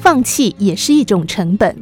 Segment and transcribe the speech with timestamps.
[0.00, 1.76] 放弃也是一种成本。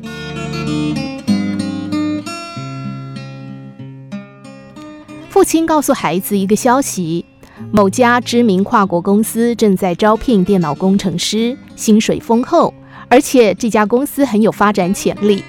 [5.29, 7.25] 父亲告诉孩子一个消息：
[7.71, 12.75] 某家知名跨国公司正在招聘电脑工程师，薪水丰厚，
[13.09, 15.45] 而且这家公司很有发展潜力。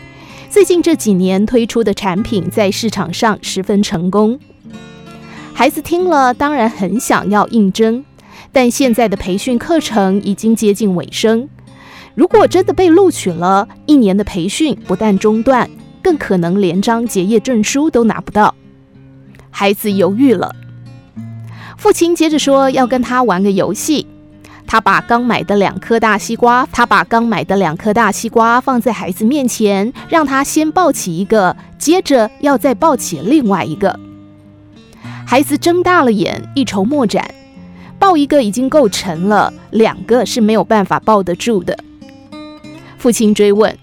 [0.48, 4.40] 最近这几年推出的产品在市场上十分成功。
[5.54, 8.06] 孩子听了当然很想要应征，
[8.52, 11.50] 但现在的培训课程已经接近尾声。
[12.16, 15.70] 如果真的被录取了，一年的培训不但中断，
[16.02, 18.54] 更可能连张结业证书都拿不到。
[19.50, 20.56] 孩子犹豫了。
[21.78, 24.06] 父亲接着说要跟他玩个游戏。
[24.68, 34.00] 他把刚买的两颗大西瓜，他把刚买的两颗大西瓜放在孩子面前，让他先抱起一个，接着要再抱起另外一个。
[35.26, 37.34] 孩子睁大了眼，一筹莫展。
[37.98, 41.76] 抱一个已经够沉了，两个是没有办法抱得住的。
[43.00, 43.76] 父亲追问：“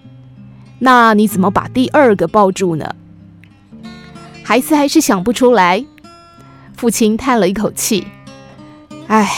[0.78, 2.94] 那你怎么把第二个抱住呢？”
[4.44, 5.84] 孩子还是想不出来。
[6.76, 8.06] 父亲叹了一口气
[9.08, 9.28] ：“唉。”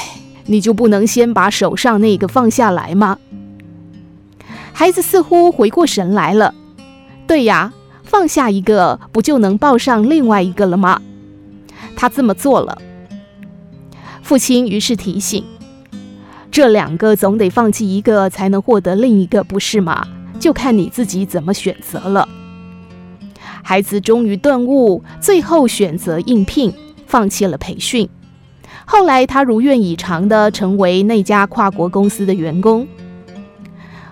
[0.50, 3.18] 你就不能先把手上那个放下来吗？
[4.72, 6.54] 孩子似乎回过神来了。
[7.26, 11.02] 对呀，放下一个不就能抱上另外一个了吗？
[11.94, 12.80] 他这么做了。
[14.22, 15.44] 父亲于是提醒：
[16.50, 20.06] 这两个总得放弃一个才能获得另一个，不是吗？
[20.40, 22.28] 就看你自己怎么选择了。
[23.62, 26.72] 孩子终于顿悟，最后选择应聘，
[27.06, 28.08] 放弃了培训。
[28.86, 32.86] 后来，他如愿以偿地成为那家跨国公司的员工。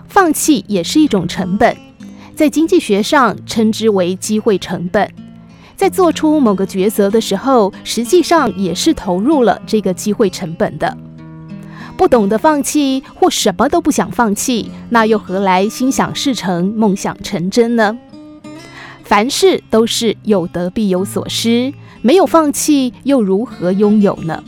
[0.07, 1.75] 放弃也是一种成本，
[2.35, 5.09] 在经济学上称之为机会成本。
[5.75, 10.95] 在做出某个抉择的时候，实际上也是投入了这个机会成本的。
[11.97, 17.97] 不懂得放弃，或什么都不想放弃，那又何来心想事成、梦想成真呢？
[19.03, 21.73] 凡事都是有得必有所失，
[22.03, 24.43] 没有放弃，又如何拥有呢？